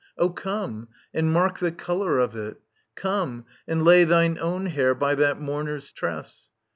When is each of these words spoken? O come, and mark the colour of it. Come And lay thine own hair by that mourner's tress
O 0.17 0.31
come, 0.31 0.87
and 1.13 1.31
mark 1.31 1.59
the 1.59 1.71
colour 1.71 2.17
of 2.17 2.35
it. 2.35 2.59
Come 2.95 3.45
And 3.67 3.85
lay 3.85 4.03
thine 4.03 4.39
own 4.41 4.65
hair 4.65 4.95
by 4.95 5.13
that 5.13 5.39
mourner's 5.39 5.91
tress 5.91 6.49